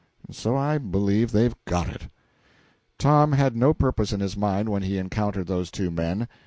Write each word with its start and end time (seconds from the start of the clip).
And 0.25 0.35
so 0.35 0.55
I 0.57 0.79
believe 0.79 1.31
they've 1.31 1.53
got 1.65 1.87
it 1.87 2.01
yet." 2.01 2.09
Tom 2.97 3.33
had 3.33 3.55
no 3.55 3.71
purpose 3.71 4.11
in 4.11 4.19
his 4.19 4.35
mind 4.35 4.67
when 4.67 4.81
he 4.81 4.97
encountered 4.97 5.45
those 5.45 5.69
two 5.69 5.91
men. 5.91 6.27